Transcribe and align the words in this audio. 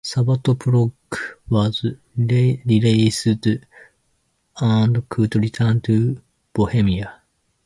Savatopluk 0.03 0.93
was 1.47 1.85
released 2.17 3.27
and 4.59 5.09
could 5.09 5.35
return 5.35 5.79
to 5.81 6.19
Bohemia. 6.53 7.21